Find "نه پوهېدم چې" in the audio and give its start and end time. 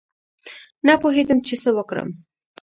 0.87-1.55